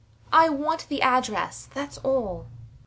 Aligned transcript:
I 0.33 0.49
want 0.49 0.87
the 0.89 1.03
address: 1.03 1.69
thats 1.75 1.99
all. 1.99 2.47